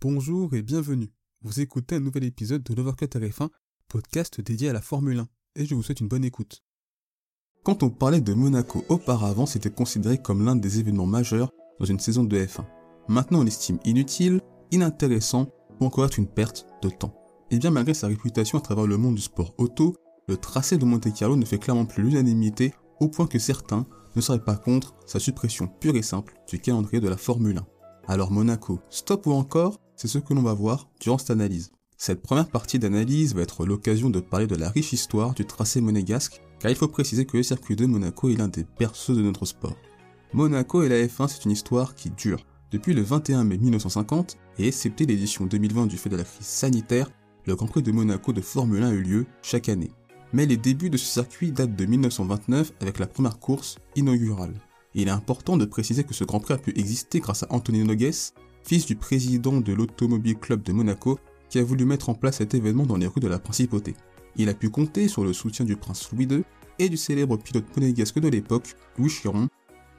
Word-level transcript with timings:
Bonjour 0.00 0.54
et 0.54 0.62
bienvenue. 0.62 1.10
Vous 1.42 1.58
écoutez 1.58 1.96
un 1.96 2.00
nouvel 2.00 2.22
épisode 2.22 2.62
de 2.62 2.72
l'Overcut 2.72 3.06
RF1, 3.06 3.48
podcast 3.88 4.40
dédié 4.40 4.68
à 4.68 4.72
la 4.72 4.80
Formule 4.80 5.18
1, 5.18 5.28
et 5.56 5.66
je 5.66 5.74
vous 5.74 5.82
souhaite 5.82 5.98
une 5.98 6.06
bonne 6.06 6.24
écoute. 6.24 6.62
Quand 7.64 7.82
on 7.82 7.90
parlait 7.90 8.20
de 8.20 8.32
Monaco 8.32 8.84
auparavant, 8.88 9.44
c'était 9.44 9.72
considéré 9.72 10.22
comme 10.22 10.44
l'un 10.44 10.54
des 10.54 10.78
événements 10.78 11.08
majeurs 11.08 11.50
dans 11.80 11.84
une 11.84 11.98
saison 11.98 12.22
de 12.22 12.38
F1. 12.38 12.64
Maintenant, 13.08 13.40
on 13.40 13.42
l'estime 13.42 13.80
inutile, 13.84 14.40
inintéressant 14.70 15.48
ou 15.80 15.86
encore 15.86 16.08
une 16.16 16.28
perte 16.28 16.64
de 16.80 16.90
temps. 16.90 17.16
Et 17.50 17.58
bien 17.58 17.72
malgré 17.72 17.92
sa 17.92 18.06
réputation 18.06 18.58
à 18.58 18.62
travers 18.62 18.86
le 18.86 18.98
monde 18.98 19.16
du 19.16 19.22
sport 19.22 19.52
auto, 19.58 19.96
le 20.28 20.36
tracé 20.36 20.78
de 20.78 20.84
Monte 20.84 21.12
Carlo 21.12 21.34
ne 21.34 21.44
fait 21.44 21.58
clairement 21.58 21.86
plus 21.86 22.04
l'unanimité 22.04 22.72
au 23.00 23.08
point 23.08 23.26
que 23.26 23.40
certains 23.40 23.84
ne 24.14 24.20
seraient 24.20 24.44
pas 24.44 24.56
contre 24.56 24.94
sa 25.06 25.18
suppression 25.18 25.66
pure 25.66 25.96
et 25.96 26.02
simple 26.02 26.34
du 26.48 26.60
calendrier 26.60 27.00
de 27.00 27.08
la 27.08 27.16
Formule 27.16 27.58
1. 27.58 27.66
Alors 28.06 28.30
Monaco, 28.30 28.78
stop 28.90 29.26
ou 29.26 29.32
encore 29.32 29.80
C'est 29.98 30.06
ce 30.06 30.18
que 30.18 30.32
l'on 30.32 30.42
va 30.42 30.54
voir 30.54 30.88
durant 31.00 31.18
cette 31.18 31.30
analyse. 31.30 31.72
Cette 31.96 32.22
première 32.22 32.48
partie 32.48 32.78
d'analyse 32.78 33.34
va 33.34 33.42
être 33.42 33.66
l'occasion 33.66 34.10
de 34.10 34.20
parler 34.20 34.46
de 34.46 34.54
la 34.54 34.70
riche 34.70 34.92
histoire 34.92 35.34
du 35.34 35.44
tracé 35.44 35.80
monégasque, 35.80 36.40
car 36.60 36.70
il 36.70 36.76
faut 36.76 36.86
préciser 36.86 37.26
que 37.26 37.36
le 37.36 37.42
circuit 37.42 37.74
de 37.74 37.84
Monaco 37.84 38.30
est 38.30 38.36
l'un 38.36 38.46
des 38.46 38.64
berceaux 38.78 39.16
de 39.16 39.22
notre 39.22 39.44
sport. 39.44 39.74
Monaco 40.32 40.84
et 40.84 40.88
la 40.88 41.04
F1, 41.04 41.26
c'est 41.26 41.46
une 41.46 41.50
histoire 41.50 41.96
qui 41.96 42.10
dure. 42.10 42.46
Depuis 42.70 42.94
le 42.94 43.02
21 43.02 43.42
mai 43.42 43.58
1950, 43.58 44.38
et 44.60 44.68
excepté 44.68 45.04
l'édition 45.04 45.46
2020 45.46 45.88
du 45.88 45.96
fait 45.96 46.10
de 46.10 46.16
la 46.16 46.22
crise 46.22 46.46
sanitaire, 46.46 47.10
le 47.46 47.56
Grand 47.56 47.66
Prix 47.66 47.82
de 47.82 47.90
Monaco 47.90 48.32
de 48.32 48.40
Formule 48.40 48.84
1 48.84 48.90
a 48.90 48.92
eu 48.92 49.02
lieu 49.02 49.26
chaque 49.42 49.68
année. 49.68 49.90
Mais 50.32 50.46
les 50.46 50.56
débuts 50.56 50.90
de 50.90 50.96
ce 50.96 51.06
circuit 51.06 51.50
datent 51.50 51.74
de 51.74 51.86
1929 51.86 52.72
avec 52.80 53.00
la 53.00 53.08
première 53.08 53.40
course 53.40 53.78
inaugurale. 53.96 54.54
il 54.94 55.08
est 55.08 55.10
important 55.10 55.56
de 55.56 55.64
préciser 55.64 56.04
que 56.04 56.14
ce 56.14 56.22
Grand 56.22 56.38
Prix 56.38 56.54
a 56.54 56.58
pu 56.58 56.72
exister 56.78 57.18
grâce 57.18 57.42
à 57.42 57.48
Antonio 57.50 57.84
Nogues, 57.84 58.12
fils 58.68 58.84
du 58.84 58.96
président 58.96 59.62
de 59.62 59.72
l'Automobile 59.72 60.36
Club 60.36 60.62
de 60.62 60.74
Monaco, 60.74 61.18
qui 61.48 61.58
a 61.58 61.64
voulu 61.64 61.86
mettre 61.86 62.10
en 62.10 62.14
place 62.14 62.36
cet 62.36 62.52
événement 62.52 62.84
dans 62.84 62.98
les 62.98 63.06
rues 63.06 63.20
de 63.20 63.26
la 63.26 63.38
Principauté. 63.38 63.94
Il 64.36 64.50
a 64.50 64.54
pu 64.54 64.68
compter 64.68 65.08
sur 65.08 65.24
le 65.24 65.32
soutien 65.32 65.64
du 65.64 65.74
prince 65.74 66.12
Louis 66.12 66.26
II 66.26 66.42
et 66.78 66.90
du 66.90 66.98
célèbre 66.98 67.38
pilote 67.38 67.64
monégasque 67.74 68.20
de 68.20 68.28
l'époque, 68.28 68.76
Louis 68.98 69.08
Chiron. 69.08 69.48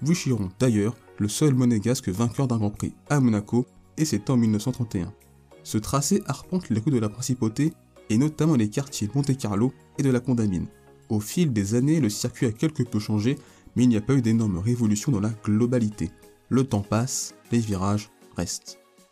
Louis 0.03 0.14
Chiron, 0.14 0.50
d'ailleurs, 0.59 0.95
le 1.17 1.28
seul 1.28 1.56
monégasque 1.56 2.09
vainqueur 2.09 2.48
d'un 2.48 2.58
Grand 2.58 2.70
Prix 2.70 2.94
à 3.09 3.20
Monaco, 3.20 3.66
et 3.98 4.06
c'est 4.06 4.30
en 4.30 4.38
1931. 4.38 5.16
Ce 5.64 5.80
tracé 5.80 6.22
arpente 6.28 6.70
les 6.70 6.80
rues 6.80 6.92
de 6.92 7.00
la 7.00 7.09
Principauté 7.09 7.73
et 8.11 8.20
notamment 8.20 8.56
les 8.56 8.70
quartiers 8.70 9.08
de 9.08 9.14
Monte 9.16 9.36
Carlo 9.36 9.73
et 9.98 10.04
de 10.04 10.11
la 10.11 10.20
Condamine. 10.20 10.67
Au 11.09 11.20
fil 11.20 11.52
des 11.52 11.73
années, 11.73 12.00
le 12.00 12.09
circuit 12.09 12.45
a 12.45 12.52
quelque 12.52 12.83
peu 12.83 13.00
changé, 13.00 13.36
mais 13.76 13.86
il 13.86 13.89
n'y 13.89 13.98
a 13.98 14.02
pas 14.02 14.14
eu 14.14 14.22
d'énormes 14.22 14.59
révolutions 14.59 15.11
dans 15.11 15.22
la 15.22 15.33
globalité. 15.44 16.11
Le 16.50 16.64
temps 16.64 16.83
passe, 16.83 17.33
les 17.52 17.58
virages 17.59 18.11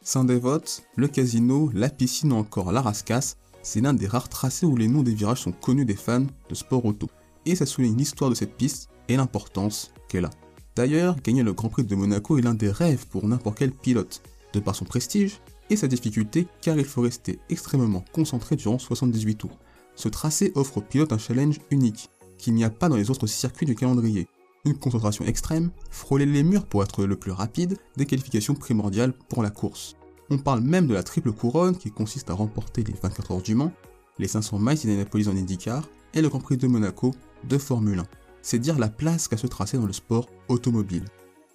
Saint-Dévote, 0.02 0.84
le 0.96 1.08
casino, 1.08 1.70
la 1.74 1.90
piscine 1.90 2.32
ou 2.32 2.38
encore 2.38 2.72
la 2.72 2.82
rascasse, 2.82 3.38
c'est 3.62 3.82
l'un 3.82 3.94
des 3.94 4.08
rares 4.08 4.30
tracés 4.30 4.66
où 4.66 4.78
les 4.78 4.88
noms 4.88 5.04
des 5.04 5.14
virages 5.14 5.42
sont 5.42 5.52
connus 5.52 5.86
des 5.86 5.96
fans 5.96 6.26
de 6.50 6.56
sport 6.56 6.86
auto. 6.86 7.08
Et 7.46 7.56
ça 7.56 7.66
souligne 7.66 7.98
l'histoire 7.98 8.30
de 8.30 8.36
cette 8.36 8.56
piste 8.56 8.90
et 9.10 9.18
l'importance 9.18 9.92
qu'elle 10.08 10.26
a. 10.26 10.30
D'ailleurs, 10.76 11.18
gagner 11.22 11.44
le 11.44 11.54
Grand 11.54 11.70
Prix 11.70 11.84
de 11.84 11.96
Monaco 11.96 12.38
est 12.38 12.42
l'un 12.42 12.54
des 12.54 12.72
rêves 12.72 13.08
pour 13.08 13.28
n'importe 13.28 13.58
quel 13.58 13.72
pilote, 13.72 14.22
de 14.54 14.60
par 14.60 14.76
son 14.76 14.86
prestige, 14.86 15.42
et 15.70 15.76
sa 15.76 15.88
difficulté 15.88 16.48
car 16.62 16.78
il 16.78 16.86
faut 16.86 17.02
rester 17.02 17.40
extrêmement 17.50 18.06
concentré 18.14 18.56
durant 18.56 18.80
78 18.80 19.36
tours. 19.36 19.58
Ce 19.96 20.08
tracé 20.08 20.52
offre 20.56 20.78
au 20.78 20.82
pilote 20.82 21.12
un 21.12 21.18
challenge 21.18 21.60
unique, 21.72 22.10
qu'il 22.38 22.54
n'y 22.54 22.64
a 22.64 22.70
pas 22.70 22.88
dans 22.88 22.96
les 22.96 23.10
autres 23.10 23.28
circuits 23.28 23.66
du 23.66 23.76
calendrier. 23.76 24.28
Une 24.68 24.78
concentration 24.78 25.24
extrême, 25.24 25.72
frôler 25.90 26.26
les 26.26 26.44
murs 26.44 26.66
pour 26.66 26.84
être 26.84 27.06
le 27.06 27.16
plus 27.16 27.32
rapide, 27.32 27.78
des 27.96 28.06
qualifications 28.06 28.54
primordiales 28.54 29.14
pour 29.14 29.42
la 29.42 29.50
course. 29.50 29.96
On 30.30 30.38
parle 30.38 30.60
même 30.60 30.88
de 30.88 30.94
la 30.94 31.04
triple 31.04 31.32
couronne 31.32 31.78
qui 31.78 31.90
consiste 31.90 32.30
à 32.30 32.34
remporter 32.34 32.84
les 32.84 32.94
24 33.02 33.32
heures 33.32 33.42
du 33.42 33.56
Mans, 33.56 33.72
les 34.20 34.28
500 34.28 34.60
miles 34.60 34.76
d'Indianapolis 34.76 35.30
en 35.30 35.38
IndyCar 35.38 35.88
et 36.14 36.22
le 36.22 36.28
Grand 36.28 36.42
Prix 36.42 36.58
de 36.58 36.68
Monaco 36.68 37.16
de 37.48 37.58
Formule 37.58 38.00
1. 38.00 38.04
C'est 38.42 38.60
dire 38.60 38.78
la 38.78 38.90
place 38.90 39.30
qu'a 39.30 39.38
ce 39.38 39.48
tracé 39.48 39.78
dans 39.78 39.86
le 39.86 39.94
sport 39.94 40.28
automobile. 40.50 41.06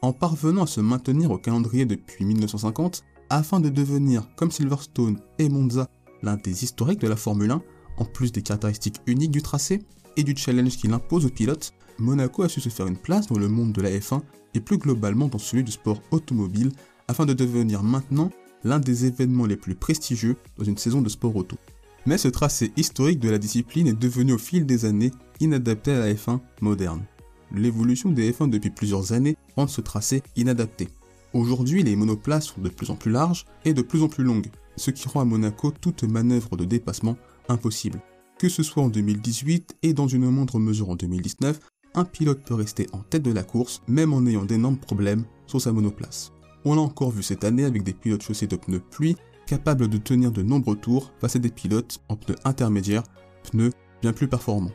En 0.01 0.15
parvenant 0.15 0.63
à 0.63 0.67
se 0.67 0.81
maintenir 0.81 1.33
au 1.33 1.37
calendrier 1.37 1.85
depuis 1.85 2.25
1950, 2.25 3.05
afin 3.29 3.61
de 3.61 3.69
devenir, 3.69 4.27
comme 4.37 4.51
Silverstone 4.51 5.19
et 5.39 5.51
Monza, 5.51 5.87
l'un 6.23 6.39
des 6.39 6.65
historiques 6.65 7.03
de 7.03 7.09
la 7.09 7.17
Formule 7.17 7.51
1, 7.51 7.63
en 7.99 8.05
plus 8.07 8.33
des 8.33 8.41
caractéristiques 8.41 9.03
uniques 9.07 9.33
du 9.33 9.43
tracé 9.43 9.83
et 10.17 10.25
du 10.25 10.35
challenge 10.35 10.79
qu'il 10.79 10.95
impose 10.95 11.27
aux 11.27 11.31
pilotes, 11.31 11.75
Monaco 12.03 12.43
a 12.43 12.49
su 12.49 12.61
se 12.61 12.69
faire 12.69 12.89
une 12.89 12.97
place 12.97 13.29
dans 13.29 13.39
le 13.39 13.49
monde 13.49 13.73
de 13.73 13.81
la 13.81 13.91
F1 13.91 14.23
et 14.55 14.61
plus 14.61 14.77
globalement 14.77 15.29
dans 15.29 15.39
celui 15.39 15.63
du 15.63 15.71
sport 15.71 16.03
automobile 16.11 16.73
afin 17.07 17.27
de 17.27 17.33
devenir 17.33 17.85
maintenant 17.85 18.31
l'un 18.65 18.81
des 18.81 19.07
événements 19.07 19.47
les 19.47 19.57
plus 19.57 19.77
prestigieux 19.77 20.37
dans 20.59 20.65
une 20.65 20.77
saison 20.77 21.01
de 21.01 21.09
sport 21.09 21.37
auto. 21.37 21.57
Mais 22.05 22.19
ce 22.19 22.27
tracé 22.27 22.73
historique 22.77 23.21
de 23.21 23.31
la 23.31 23.39
discipline 23.39 23.87
est 23.87 23.99
devenu 23.99 24.33
au 24.33 24.39
fil 24.39 24.67
des 24.67 24.85
années 24.85 25.13
inadapté 25.39 25.93
à 25.93 26.01
la 26.01 26.13
F1 26.13 26.41
moderne. 26.61 27.05
L'évolution 27.55 28.11
des 28.11 28.33
F1 28.33 28.51
depuis 28.51 28.71
plusieurs 28.71 29.13
années 29.13 29.37
rend 29.55 29.69
ce 29.69 29.81
tracé 29.81 30.25
inadapté. 30.35 30.89
Aujourd'hui, 31.35 31.85
les 31.85 31.95
monoplaces 31.95 32.47
sont 32.47 32.61
de 32.61 32.69
plus 32.69 32.91
en 32.91 32.97
plus 32.97 33.13
larges 33.13 33.47
et 33.65 33.75
de 33.75 33.83
plus 33.83 34.03
en 34.03 34.09
plus 34.09 34.25
longues, 34.25 34.51
ce 34.77 34.91
qui 34.91 35.07
rend 35.07 35.21
à 35.21 35.25
Monaco 35.25 35.71
toute 35.71 36.03
manœuvre 36.03 36.57
de 36.57 36.65
dépassement 36.65 37.17
impossible. 37.49 38.01
Que 38.39 38.49
ce 38.49 38.65
soit 38.65 38.83
en 38.83 38.89
2018 38.89 39.77
et 39.85 39.93
dans 39.95 40.09
une 40.09 40.29
moindre 40.29 40.59
mesure 40.59 40.91
en 40.91 40.97
2019, 40.97 41.61
un 41.95 42.05
pilote 42.05 42.43
peut 42.45 42.55
rester 42.55 42.87
en 42.93 42.99
tête 42.99 43.23
de 43.23 43.33
la 43.33 43.43
course 43.43 43.83
même 43.89 44.13
en 44.13 44.27
ayant 44.27 44.45
d'énormes 44.45 44.79
problèmes 44.79 45.25
sur 45.47 45.61
sa 45.61 45.73
monoplace. 45.73 46.33
On 46.65 46.75
l'a 46.75 46.81
encore 46.81 47.11
vu 47.11 47.23
cette 47.23 47.45
année 47.45 47.65
avec 47.65 47.83
des 47.83 47.93
pilotes 47.93 48.23
chaussés 48.23 48.47
de 48.47 48.57
pneus 48.57 48.83
pluie 48.91 49.17
capables 49.47 49.89
de 49.89 49.99
tenir 49.99 50.31
de 50.31 50.43
nombreux 50.43 50.77
tours 50.77 51.13
face 51.21 51.37
à 51.37 51.39
des 51.39 51.51
pilotes 51.51 52.01
en 52.09 52.17
pneus 52.17 52.37
intermédiaires, 52.45 53.03
pneus 53.51 53.73
bien 54.01 54.13
plus 54.13 54.29
performants. 54.29 54.71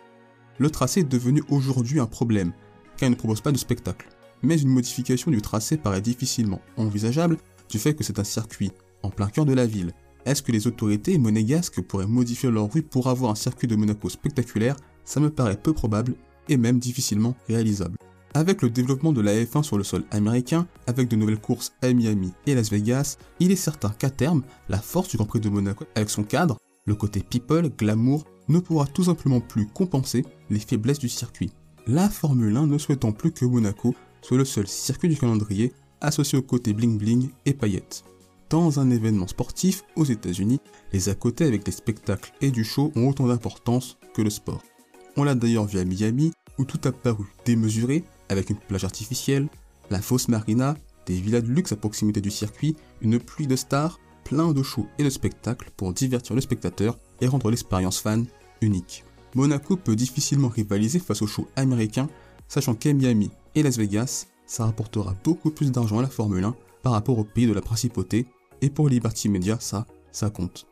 Le 0.60 0.70
tracé 0.70 1.02
est 1.02 1.04
devenu 1.04 1.44
aujourd'hui 1.50 2.00
un 2.00 2.06
problème, 2.06 2.52
car 2.98 3.08
il 3.08 3.12
ne 3.12 3.16
propose 3.16 3.42
pas 3.42 3.52
de 3.52 3.58
spectacle 3.58 4.10
mais 4.44 4.60
une 4.62 4.70
modification 4.70 5.32
du 5.32 5.42
tracé 5.42 5.78
paraît 5.78 6.02
difficilement 6.02 6.62
envisageable 6.78 7.38
du 7.70 7.80
fait 7.80 7.94
que 7.94 8.04
c'est 8.04 8.20
un 8.20 8.24
circuit 8.24 8.72
en 9.04 9.10
plein 9.10 9.28
cœur 9.28 9.46
de 9.46 9.54
la 9.54 9.66
ville. 9.66 9.94
Est-ce 10.26 10.42
que 10.42 10.52
les 10.52 10.68
autorités 10.68 11.18
monégasques 11.18 11.82
pourraient 11.82 12.08
modifier 12.08 12.52
leur 12.52 12.72
rue 12.72 12.82
pour 12.82 13.08
avoir 13.08 13.32
un 13.32 13.36
circuit 13.36 13.68
de 13.68 13.76
Monaco 13.76 14.10
spectaculaire 14.10 14.76
Ça 15.06 15.20
me 15.20 15.30
paraît 15.30 15.58
peu 15.58 15.74
probable 15.74 16.16
et 16.50 16.58
même 16.58 16.80
difficilement 16.80 17.36
réalisable. 17.48 17.98
Avec 18.34 18.62
le 18.62 18.70
développement 18.70 19.14
de 19.14 19.22
la 19.22 19.34
F1 19.34 19.64
sur 19.64 19.78
le 19.78 19.84
sol 19.84 20.04
américain, 20.12 20.68
avec 20.86 21.08
de 21.08 21.16
nouvelles 21.16 21.40
courses 21.40 21.74
à 21.82 21.92
Miami 21.92 22.34
et 22.46 22.56
Las 22.56 22.70
Vegas, 22.70 23.18
il 23.40 23.52
est 23.52 23.56
certain 23.56 23.90
qu'à 23.90 24.10
terme, 24.10 24.44
la 24.70 24.80
force 24.80 25.10
du 25.10 25.18
Grand 25.18 25.26
Prix 25.26 25.40
de 25.40 25.50
Monaco, 25.50 25.86
avec 25.96 26.10
son 26.10 26.24
cadre, 26.24 26.58
le 26.86 26.96
côté 26.96 27.22
people, 27.22 27.70
glamour, 27.78 28.26
ne 28.48 28.60
pourra 28.60 28.86
tout 28.86 29.06
simplement 29.06 29.42
plus 29.42 29.68
compenser 29.68 30.26
les 30.50 30.60
faiblesses 30.60 31.00
du 31.00 31.10
circuit. 31.10 31.52
La 31.88 32.10
Formule 32.10 32.56
1 32.56 32.68
ne 32.68 32.78
souhaitant 32.78 33.12
plus 33.12 33.32
que 33.32 33.46
Monaco 33.46 33.96
soit 34.22 34.38
le 34.38 34.46
seul 34.46 34.68
circuit 34.68 35.10
du 35.10 35.18
calendrier 35.18 35.74
associé 36.02 36.38
au 36.38 36.42
côté 36.42 36.74
bling 36.74 36.98
bling 36.98 37.30
et 37.46 37.54
paillettes. 37.54 38.04
Dans 38.50 38.80
un 38.80 38.90
événement 38.90 39.28
sportif 39.28 39.84
aux 39.96 40.06
États-Unis, 40.06 40.60
les 40.94 41.10
à 41.10 41.16
côté 41.16 41.46
avec 41.46 41.66
les 41.66 41.74
spectacles 41.74 42.32
et 42.42 42.52
du 42.52 42.64
show 42.64 42.92
ont 42.96 43.10
autant 43.10 43.28
d'importance 43.28 43.98
que 44.14 44.22
le 44.22 44.30
sport. 44.30 44.62
On 45.18 45.24
l'a 45.24 45.34
d'ailleurs 45.34 45.66
vu 45.66 45.80
à 45.80 45.84
Miami 45.84 46.32
où 46.60 46.64
tout 46.64 46.80
a 46.88 46.92
paru 46.92 47.26
démesuré 47.44 48.04
avec 48.30 48.52
une 48.52 48.58
plage 48.58 48.84
artificielle, 48.84 49.48
la 49.90 50.00
fausse 50.00 50.28
marina, 50.28 50.76
des 51.08 51.20
villas 51.20 51.42
de 51.42 51.48
luxe 51.48 51.72
à 51.72 51.76
proximité 51.76 52.22
du 52.22 52.30
circuit, 52.30 52.76
une 53.02 53.20
pluie 53.20 53.48
de 53.48 53.56
stars, 53.56 54.00
plein 54.24 54.52
de 54.52 54.62
shows 54.62 54.88
et 55.00 55.04
de 55.04 55.10
spectacles 55.10 55.72
pour 55.76 55.92
divertir 55.92 56.36
le 56.36 56.42
spectateur 56.42 57.00
et 57.20 57.28
rendre 57.28 57.50
l'expérience 57.50 58.00
fan 58.00 58.28
unique. 58.62 59.06
Monaco 59.34 59.76
peut 59.76 59.96
difficilement 59.96 60.50
rivaliser 60.50 61.00
face 61.00 61.22
aux 61.22 61.28
shows 61.28 61.48
américains, 61.56 62.10
sachant 62.48 62.76
qu'à 62.76 62.94
Miami 62.94 63.32
et 63.56 63.64
Las 63.64 63.78
Vegas, 63.78 64.28
ça 64.46 64.66
rapportera 64.66 65.16
beaucoup 65.24 65.52
plus 65.52 65.72
d'argent 65.72 66.00
à 66.00 66.04
la 66.04 66.10
Formule 66.10 66.44
1 66.44 66.56
par 66.84 66.94
rapport 66.94 67.18
au 67.18 67.24
pays 67.24 67.48
de 67.48 67.54
la 67.54 67.62
principauté, 67.62 68.28
et 68.62 68.70
pour 68.70 68.88
Liberty 68.88 69.30
Media, 69.30 69.58
ça, 69.60 69.88
ça 70.12 70.30
compte. 70.30 70.68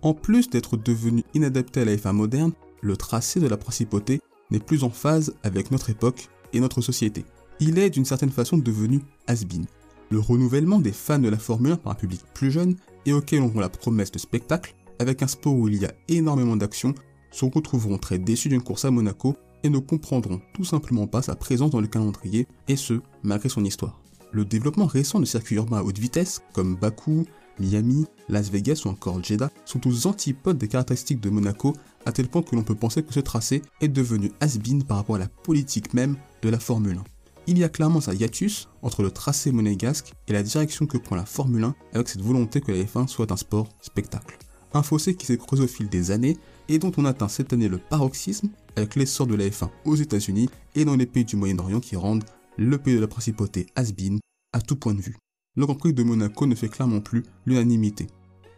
En 0.00 0.14
plus 0.14 0.48
d'être 0.48 0.76
devenu 0.76 1.24
inadapté 1.34 1.82
à 1.82 1.84
la 1.84 1.96
F1 1.96 2.12
moderne, 2.12 2.52
le 2.82 2.96
tracé 2.96 3.40
de 3.40 3.46
la 3.46 3.56
principauté 3.56 4.20
n'est 4.50 4.58
plus 4.58 4.84
en 4.84 4.90
phase 4.90 5.34
avec 5.42 5.70
notre 5.70 5.88
époque 5.88 6.28
et 6.52 6.60
notre 6.60 6.82
société. 6.82 7.24
Il 7.60 7.78
est 7.78 7.90
d'une 7.90 8.04
certaine 8.04 8.30
façon 8.30 8.58
devenu 8.58 9.00
has-been. 9.28 9.64
Le 10.10 10.18
renouvellement 10.18 10.80
des 10.80 10.92
fans 10.92 11.18
de 11.18 11.28
la 11.28 11.38
Formule 11.38 11.72
1 11.72 11.76
par 11.76 11.92
un 11.92 11.96
public 11.96 12.20
plus 12.34 12.50
jeune 12.50 12.76
et 13.06 13.12
auquel 13.12 13.40
on 13.40 13.48
voit 13.48 13.62
la 13.62 13.68
promesse 13.70 14.10
de 14.10 14.18
spectacle, 14.18 14.74
avec 14.98 15.22
un 15.22 15.26
sport 15.26 15.54
où 15.54 15.68
il 15.68 15.80
y 15.80 15.86
a 15.86 15.94
énormément 16.08 16.56
d'action, 16.56 16.94
se 17.30 17.46
retrouveront 17.46 17.98
très 17.98 18.18
déçus 18.18 18.50
d'une 18.50 18.62
course 18.62 18.84
à 18.84 18.90
Monaco 18.90 19.36
et 19.62 19.70
ne 19.70 19.78
comprendront 19.78 20.40
tout 20.52 20.64
simplement 20.64 21.06
pas 21.06 21.22
sa 21.22 21.36
présence 21.36 21.70
dans 21.70 21.80
le 21.80 21.86
calendrier, 21.86 22.46
et 22.68 22.76
ce, 22.76 23.00
malgré 23.22 23.48
son 23.48 23.64
histoire. 23.64 24.00
Le 24.32 24.44
développement 24.44 24.86
récent 24.86 25.20
de 25.20 25.24
circuits 25.24 25.56
urbains 25.56 25.78
à 25.78 25.82
haute 25.82 25.98
vitesse, 25.98 26.42
comme 26.52 26.74
Bakou, 26.74 27.24
Miami, 27.58 28.06
Las 28.28 28.50
Vegas 28.50 28.82
ou 28.84 28.88
encore 28.88 29.22
Jeddah, 29.22 29.50
sont 29.64 29.78
tous 29.78 30.06
antipodes 30.06 30.58
des 30.58 30.68
caractéristiques 30.68 31.20
de 31.20 31.30
Monaco, 31.30 31.74
à 32.06 32.12
tel 32.12 32.28
point 32.28 32.42
que 32.42 32.54
l'on 32.54 32.62
peut 32.62 32.74
penser 32.74 33.02
que 33.02 33.12
ce 33.12 33.20
tracé 33.20 33.62
est 33.80 33.88
devenu 33.88 34.32
has-been 34.40 34.84
par 34.84 34.98
rapport 34.98 35.16
à 35.16 35.20
la 35.20 35.28
politique 35.28 35.94
même 35.94 36.16
de 36.42 36.48
la 36.48 36.58
Formule 36.58 36.98
1. 36.98 37.04
Il 37.48 37.58
y 37.58 37.64
a 37.64 37.68
clairement 37.68 38.00
un 38.06 38.14
hiatus 38.14 38.68
entre 38.82 39.02
le 39.02 39.10
tracé 39.10 39.50
monégasque 39.50 40.12
et 40.28 40.32
la 40.32 40.42
direction 40.42 40.86
que 40.86 40.98
prend 40.98 41.16
la 41.16 41.26
Formule 41.26 41.64
1 41.64 41.74
avec 41.94 42.08
cette 42.08 42.22
volonté 42.22 42.60
que 42.60 42.70
la 42.70 42.84
F1 42.84 43.08
soit 43.08 43.32
un 43.32 43.36
sport 43.36 43.68
spectacle. 43.80 44.38
Un 44.74 44.82
fossé 44.82 45.16
qui 45.16 45.26
s'est 45.26 45.36
creusé 45.36 45.64
au 45.64 45.66
fil 45.66 45.88
des 45.88 46.12
années 46.12 46.36
et 46.68 46.78
dont 46.78 46.92
on 46.96 47.04
atteint 47.04 47.28
cette 47.28 47.52
année 47.52 47.68
le 47.68 47.78
paroxysme 47.78 48.48
avec 48.76 48.94
l'essor 48.94 49.26
de 49.26 49.34
la 49.34 49.48
F1 49.48 49.70
aux 49.84 49.96
États-Unis 49.96 50.48
et 50.74 50.84
dans 50.84 50.96
les 50.96 51.06
pays 51.06 51.24
du 51.24 51.36
Moyen-Orient 51.36 51.80
qui 51.80 51.96
rendent 51.96 52.24
le 52.56 52.78
pays 52.78 52.94
de 52.94 53.00
la 53.00 53.08
principauté 53.08 53.66
has-been 53.74 54.20
à 54.52 54.60
tout 54.60 54.76
point 54.76 54.94
de 54.94 55.00
vue. 55.00 55.16
Le 55.56 55.66
Grand 55.66 55.76
de 55.84 56.02
Monaco 56.02 56.46
ne 56.46 56.54
fait 56.54 56.68
clairement 56.68 57.00
plus 57.00 57.24
l'unanimité. 57.44 58.06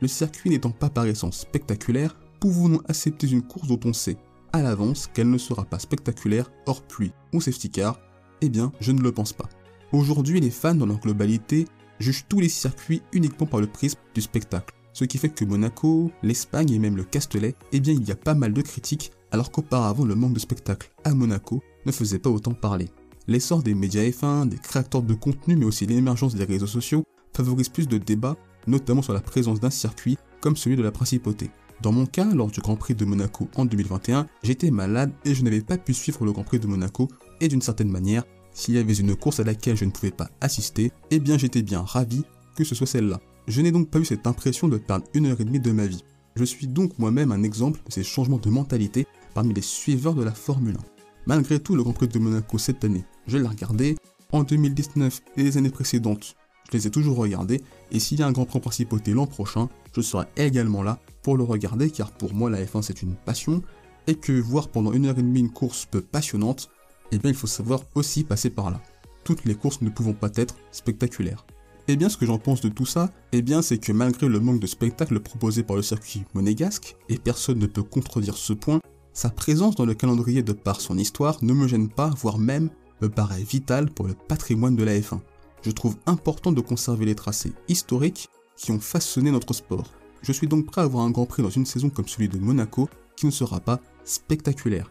Le 0.01 0.09
circuit 0.09 0.51
n'étant 0.51 0.71
pas 0.71 0.91
par 0.91 1.07
spectaculaire, 1.33 2.17
pouvons-nous 2.45 2.83
accepter 2.89 3.27
une 3.27 3.41
course 3.41 3.69
dont 3.69 3.81
on 3.87 3.95
sait 3.95 4.19
à 4.53 4.61
l'avance 4.61 5.07
qu'elle 5.07 5.31
ne 5.31 5.39
sera 5.39 5.65
pas 5.65 5.79
spectaculaire 5.79 6.53
hors 6.67 6.83
pluie 6.83 7.15
ou 7.33 7.41
safety 7.41 7.71
car? 7.71 7.99
Eh 8.43 8.51
bien, 8.51 8.71
je 8.81 8.93
ne 8.93 9.01
le 9.01 9.13
pense 9.13 9.33
pas. 9.33 9.49
Aujourd'hui, 9.93 10.41
les 10.41 10.51
fans 10.51 10.75
dans 10.75 10.85
leur 10.85 11.01
globalité 11.01 11.65
jugent 12.01 12.27
tous 12.29 12.41
les 12.41 12.51
circuits 12.51 13.01
uniquement 13.15 13.47
par 13.47 13.61
le 13.61 13.67
prisme 13.67 13.99
du 14.15 14.21
spectacle. 14.21 14.75
Ce 14.93 15.07
qui 15.07 15.17
fait 15.17 15.31
que 15.31 15.47
Monaco, 15.47 16.11
l'Espagne 16.23 16.71
et 16.71 16.79
même 16.79 16.99
le 16.99 17.05
Castellet, 17.05 17.55
eh 17.73 17.81
bien 17.81 17.95
il 17.95 18.07
y 18.07 18.13
a 18.13 18.15
pas 18.15 18.35
mal 18.35 18.53
de 18.53 18.61
critiques, 18.61 19.13
alors 19.31 19.51
qu'auparavant 19.51 20.05
le 20.05 20.15
manque 20.15 20.35
de 20.35 20.39
spectacle 20.39 20.93
à 21.05 21.15
Monaco 21.15 21.63
ne 21.87 21.93
faisait 21.93 22.19
pas 22.19 22.29
autant 22.29 22.53
parler. 22.53 22.91
L'essor 23.27 23.63
des 23.63 23.75
médias 23.75 24.03
F1, 24.03 24.51
des 24.51 24.59
créateurs 24.59 25.03
de 25.03 25.15
contenu, 25.15 25.57
mais 25.57 25.65
aussi 25.65 25.87
l'émergence 25.87 26.35
des 26.35 26.45
réseaux 26.45 26.67
sociaux 26.67 27.05
favorise 27.35 27.71
plus 27.71 27.89
de 27.89 27.97
débats, 27.97 28.37
notamment 28.67 29.01
sur 29.01 29.15
la 29.15 29.23
présence 29.23 29.61
d'un 29.61 29.71
circuit 29.71 30.19
comme 30.43 30.59
celui 30.59 30.77
de 30.77 30.83
la 30.83 30.93
principauté. 30.93 31.51
Dans 31.83 31.93
mon 31.93 32.07
cas, 32.07 32.33
lors 32.33 32.51
du 32.51 32.61
Grand 32.61 32.77
Prix 32.77 32.95
de 32.95 33.05
Monaco 33.05 33.49
en 33.57 33.65
2021, 33.65 34.27
j'étais 34.43 34.71
malade 34.71 35.13
et 35.25 35.35
je 35.35 35.43
n'avais 35.43 35.61
pas 35.61 35.77
pu 35.77 35.93
suivre 35.93 36.25
le 36.25 36.33
Grand 36.33 36.45
Prix 36.45 36.59
de 36.59 36.67
Monaco 36.67 37.09
et 37.41 37.49
d'une 37.49 37.63
certaine 37.63 37.91
manière, 37.91 38.25
s'il 38.53 38.75
y 38.75 38.79
avait 38.79 38.95
une 38.95 39.17
course 39.17 39.41
à 39.41 39.45
laquelle 39.45 39.77
je 39.77 39.85
ne 39.85 39.91
pouvais 39.91 40.11
pas 40.11 40.31
assister, 40.41 40.93
eh 41.11 41.19
bien 41.19 41.37
j'étais 41.37 41.63
bien 41.63 41.83
ravi 41.83 42.25
que 42.57 42.65
ce 42.65 42.75
soit 42.75 42.87
celle-là. 42.87 43.21
Je 43.49 43.61
n'ai 43.61 43.73
donc 43.73 43.91
pas 43.91 43.99
eu 43.99 44.05
cette 44.05 44.27
impression 44.27 44.69
de 44.69 44.79
perdre 44.79 45.07
une 45.13 45.27
heure 45.27 45.41
et 45.41 45.45
demie 45.45 45.61
de 45.61 45.73
ma 45.73 45.87
vie. 45.87 46.05
Je 46.37 46.45
suis 46.45 46.67
donc 46.67 46.99
moi-même 46.99 47.33
un 47.33 47.43
exemple 47.43 47.81
de 47.87 47.93
ces 47.93 48.03
changements 48.03 48.39
de 48.39 48.49
mentalité 48.49 49.07
parmi 49.35 49.53
les 49.53 49.63
suiveurs 49.63 50.15
de 50.15 50.23
la 50.23 50.33
Formule 50.33 50.77
1. 50.77 50.79
Malgré 51.27 51.59
tout, 51.59 51.75
le 51.75 51.83
Grand 51.83 51.93
Prix 51.93 52.09
de 52.09 52.19
Monaco 52.19 52.59
cette 52.59 52.85
année, 52.85 53.05
je 53.27 53.39
l'ai 53.39 53.49
regardé. 53.49 53.97
En 54.33 54.43
2019 54.43 55.23
et 55.37 55.43
les 55.43 55.59
années 55.59 55.71
précédentes, 55.71 56.35
je 56.71 56.77
les 56.77 56.87
ai 56.87 56.91
toujours 56.91 57.17
regardés. 57.17 57.63
Et 57.93 58.01
s'il 58.01 58.19
y 58.19 58.23
a 58.23 58.27
un 58.27 58.33
Grand 58.33 58.47
Prix 58.47 58.61
Principauté 58.61 59.13
l'an 59.13 59.27
prochain, 59.27 59.69
je 59.95 60.01
serai 60.01 60.27
également 60.37 60.83
là 60.83 60.99
pour 61.25 61.37
le 61.37 61.43
regarder 61.43 61.91
car 61.91 62.13
pour 62.13 62.35
moi 62.35 62.51
la 62.51 62.63
F1 62.63 62.83
c'est 62.83 63.03
une 63.03 63.17
passion 63.17 63.63
et 64.07 64.15
que 64.15 64.33
voir 64.33 64.69
pendant 64.69 64.93
une 64.93 65.07
heure 65.07 65.19
et 65.19 65.23
demie 65.23 65.41
une 65.41 65.51
course 65.51 65.87
peu 65.91 66.03
passionnante, 66.03 66.71
eh 67.11 67.19
bien 67.19 67.31
il 67.31 67.37
faut 67.37 67.47
savoir 67.49 67.81
aussi 67.95 68.23
passer 68.23 68.51
par 68.51 68.71
là. 68.71 68.81
Toutes 69.25 69.47
les 69.47 69.55
courses 69.55 69.81
ne 69.81 69.89
pouvant 69.89 70.13
pas 70.13 70.31
être 70.37 70.55
spectaculaires. 70.71 71.47
Eh 71.89 71.97
bien 71.97 72.11
ce 72.11 72.19
que 72.19 72.27
j'en 72.27 72.39
pense 72.39 72.61
de 72.61 72.69
tout 72.69 72.87
ça, 72.87 73.11
eh 73.33 73.41
bien 73.41 73.63
c'est 73.63 73.79
que 73.79 73.93
malgré 73.93 74.29
le 74.29 74.39
manque 74.39 74.61
de 74.61 74.67
spectacle 74.67 75.19
proposé 75.21 75.63
par 75.63 75.77
le 75.77 75.83
circuit 75.83 76.25
monégasque, 76.35 76.97
et 77.09 77.19
personne 77.19 77.59
ne 77.59 77.67
peut 77.67 77.83
contredire 77.83 78.37
ce 78.37 78.53
point, 78.53 78.81
sa 79.15 79.31
présence 79.31 79.77
dans 79.77 79.87
le 79.87 79.95
calendrier 79.95 80.43
de 80.43 80.53
par 80.53 80.83
son 80.83 80.99
histoire 80.99 81.39
ne 81.43 81.55
me 81.55 81.67
gêne 81.67 81.89
pas, 81.89 82.11
voire 82.21 82.39
même 82.39 82.69
me 83.01 83.09
paraît 83.09 83.43
vitale 83.43 83.91
pour 83.91 84.07
le 84.07 84.15
patrimoine 84.15 84.77
de 84.77 84.85
la 84.85 84.99
F1. 84.99 85.21
Je 85.63 85.71
trouve 85.71 85.97
important 86.05 86.53
de 86.53 86.61
conserver 86.61 87.07
les 87.07 87.15
tracés 87.15 87.53
historiques 87.69 88.29
qui 88.57 88.73
ont 88.73 88.81
façonné 88.81 89.31
notre 89.31 89.55
sport. 89.55 89.91
Je 90.25 90.33
suis 90.33 90.47
donc 90.47 90.65
prêt 90.65 90.81
à 90.81 90.85
avoir 90.85 91.05
un 91.05 91.11
Grand 91.11 91.27
Prix 91.27 91.43
dans 91.43 91.51
une 91.51 91.67
saison 91.67 91.91
comme 91.91 92.09
celui 92.09 92.31
de 92.31 92.39
Monaco 92.39 92.89
qui 93.15 93.27
ne 93.27 93.31
sera 93.31 93.61
pas 93.61 93.81
spectaculaire. 94.05 94.91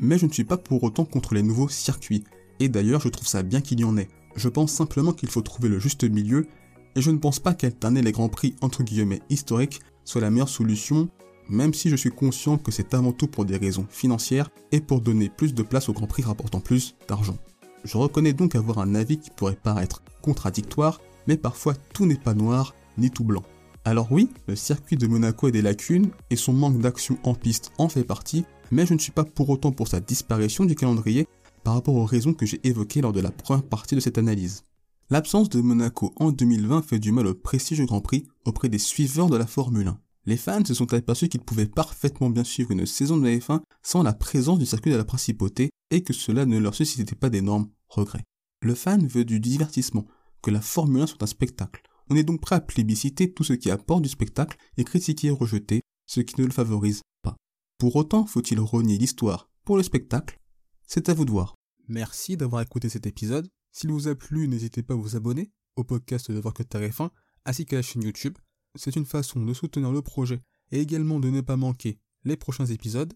Mais 0.00 0.18
je 0.18 0.26
ne 0.26 0.32
suis 0.32 0.42
pas 0.42 0.56
pour 0.56 0.82
autant 0.82 1.04
contre 1.04 1.34
les 1.34 1.44
nouveaux 1.44 1.68
circuits, 1.68 2.24
et 2.58 2.68
d'ailleurs 2.68 3.00
je 3.00 3.08
trouve 3.08 3.28
ça 3.28 3.44
bien 3.44 3.60
qu'il 3.60 3.78
y 3.78 3.84
en 3.84 3.96
ait. 3.96 4.08
Je 4.34 4.48
pense 4.48 4.72
simplement 4.72 5.12
qu'il 5.12 5.30
faut 5.30 5.42
trouver 5.42 5.68
le 5.68 5.78
juste 5.78 6.02
milieu, 6.02 6.48
et 6.96 7.02
je 7.02 7.12
ne 7.12 7.18
pense 7.18 7.38
pas 7.38 7.54
qu'alterner 7.54 8.02
les 8.02 8.10
Grands 8.10 8.28
Prix 8.28 8.56
entre 8.62 8.82
guillemets 8.82 9.22
historiques 9.30 9.80
soit 10.04 10.20
la 10.20 10.30
meilleure 10.30 10.48
solution, 10.48 11.08
même 11.48 11.72
si 11.72 11.88
je 11.88 11.94
suis 11.94 12.10
conscient 12.10 12.58
que 12.58 12.72
c'est 12.72 12.94
avant 12.94 13.12
tout 13.12 13.28
pour 13.28 13.44
des 13.44 13.56
raisons 13.56 13.86
financières 13.88 14.50
et 14.72 14.80
pour 14.80 15.00
donner 15.00 15.28
plus 15.28 15.54
de 15.54 15.62
place 15.62 15.88
aux 15.88 15.92
Grands 15.92 16.08
Prix 16.08 16.24
rapportant 16.24 16.58
plus 16.58 16.96
d'argent. 17.06 17.38
Je 17.84 17.96
reconnais 17.96 18.32
donc 18.32 18.56
avoir 18.56 18.78
un 18.80 18.96
avis 18.96 19.18
qui 19.18 19.30
pourrait 19.30 19.54
paraître 19.54 20.02
contradictoire, 20.20 21.00
mais 21.28 21.36
parfois 21.36 21.74
tout 21.92 22.06
n'est 22.06 22.16
pas 22.16 22.34
noir 22.34 22.74
ni 22.98 23.12
tout 23.12 23.22
blanc. 23.22 23.44
Alors 23.86 24.10
oui, 24.10 24.30
le 24.48 24.56
circuit 24.56 24.96
de 24.96 25.06
Monaco 25.06 25.48
a 25.48 25.50
des 25.50 25.60
lacunes 25.60 26.10
et 26.30 26.36
son 26.36 26.54
manque 26.54 26.80
d'action 26.80 27.18
en 27.22 27.34
piste 27.34 27.70
en 27.76 27.90
fait 27.90 28.02
partie, 28.02 28.46
mais 28.70 28.86
je 28.86 28.94
ne 28.94 28.98
suis 28.98 29.12
pas 29.12 29.24
pour 29.24 29.50
autant 29.50 29.72
pour 29.72 29.88
sa 29.88 30.00
disparition 30.00 30.64
du 30.64 30.74
calendrier 30.74 31.26
par 31.64 31.74
rapport 31.74 31.94
aux 31.94 32.06
raisons 32.06 32.32
que 32.32 32.46
j'ai 32.46 32.60
évoquées 32.66 33.02
lors 33.02 33.12
de 33.12 33.20
la 33.20 33.30
première 33.30 33.62
partie 33.62 33.94
de 33.94 34.00
cette 34.00 34.16
analyse. 34.16 34.64
L'absence 35.10 35.50
de 35.50 35.60
Monaco 35.60 36.14
en 36.16 36.32
2020 36.32 36.80
fait 36.80 36.98
du 36.98 37.12
mal 37.12 37.26
au 37.26 37.34
prestigieux 37.34 37.84
Grand 37.84 38.00
Prix 38.00 38.26
auprès 38.46 38.70
des 38.70 38.78
suiveurs 38.78 39.28
de 39.28 39.36
la 39.36 39.46
Formule 39.46 39.88
1. 39.88 39.98
Les 40.24 40.38
fans 40.38 40.64
se 40.64 40.72
sont 40.72 40.94
aperçus 40.94 41.28
qu'ils 41.28 41.42
pouvaient 41.42 41.66
parfaitement 41.66 42.30
bien 42.30 42.44
suivre 42.44 42.70
une 42.70 42.86
saison 42.86 43.18
de 43.18 43.28
la 43.28 43.36
F1 43.36 43.60
sans 43.82 44.02
la 44.02 44.14
présence 44.14 44.58
du 44.58 44.64
circuit 44.64 44.92
de 44.92 44.96
la 44.96 45.04
principauté 45.04 45.68
et 45.90 46.02
que 46.02 46.14
cela 46.14 46.46
ne 46.46 46.56
leur 46.56 46.74
suscitait 46.74 47.14
pas 47.14 47.28
d'énormes 47.28 47.68
regrets. 47.88 48.24
Le 48.62 48.74
fan 48.74 49.06
veut 49.06 49.26
du 49.26 49.40
divertissement, 49.40 50.06
que 50.40 50.50
la 50.50 50.62
Formule 50.62 51.02
1 51.02 51.06
soit 51.08 51.22
un 51.22 51.26
spectacle. 51.26 51.82
On 52.10 52.16
est 52.16 52.24
donc 52.24 52.40
prêt 52.40 52.56
à 52.56 52.60
plébisciter 52.60 53.32
tout 53.32 53.44
ce 53.44 53.54
qui 53.54 53.70
apporte 53.70 54.02
du 54.02 54.08
spectacle 54.08 54.58
et 54.76 54.84
critiquer 54.84 55.28
et 55.28 55.30
rejeter 55.30 55.82
ce 56.06 56.20
qui 56.20 56.40
ne 56.40 56.46
le 56.46 56.52
favorise 56.52 57.02
pas. 57.22 57.36
Pour 57.78 57.96
autant, 57.96 58.26
faut-il 58.26 58.60
renier 58.60 58.98
l'histoire 58.98 59.48
pour 59.64 59.76
le 59.76 59.82
spectacle? 59.82 60.38
C'est 60.86 61.08
à 61.08 61.14
vous 61.14 61.24
de 61.24 61.30
voir. 61.30 61.54
Merci 61.88 62.36
d'avoir 62.36 62.62
écouté 62.62 62.88
cet 62.88 63.06
épisode. 63.06 63.48
S'il 63.72 63.90
vous 63.90 64.08
a 64.08 64.14
plu, 64.14 64.48
n'hésitez 64.48 64.82
pas 64.82 64.94
à 64.94 64.96
vous 64.96 65.16
abonner 65.16 65.50
au 65.76 65.84
podcast 65.84 66.30
de 66.30 66.38
Voir 66.38 66.54
que 66.54 66.62
Tarif 66.62 67.00
1 67.00 67.10
ainsi 67.46 67.66
qu'à 67.66 67.76
la 67.76 67.82
chaîne 67.82 68.02
YouTube. 68.02 68.38
C'est 68.74 68.96
une 68.96 69.06
façon 69.06 69.44
de 69.44 69.54
soutenir 69.54 69.92
le 69.92 70.02
projet 70.02 70.40
et 70.72 70.80
également 70.80 71.20
de 71.20 71.30
ne 71.30 71.40
pas 71.40 71.56
manquer 71.56 71.98
les 72.24 72.36
prochains 72.36 72.66
épisodes. 72.66 73.12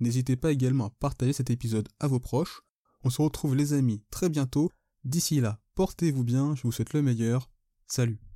N'hésitez 0.00 0.36
pas 0.36 0.52
également 0.52 0.86
à 0.86 0.90
partager 0.90 1.32
cet 1.32 1.50
épisode 1.50 1.88
à 1.98 2.06
vos 2.06 2.20
proches. 2.20 2.62
On 3.04 3.10
se 3.10 3.22
retrouve 3.22 3.54
les 3.54 3.72
amis 3.72 4.02
très 4.10 4.28
bientôt. 4.28 4.70
D'ici 5.04 5.40
là, 5.40 5.60
portez-vous 5.74 6.24
bien, 6.24 6.54
je 6.54 6.62
vous 6.62 6.72
souhaite 6.72 6.92
le 6.92 7.02
meilleur. 7.02 7.50
Salut 7.86 8.29